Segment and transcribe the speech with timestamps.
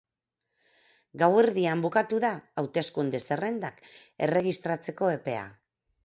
[1.21, 3.83] Gauerdian bukatu da hauteskunde zerrendak
[4.29, 5.45] erregistratzeko epea.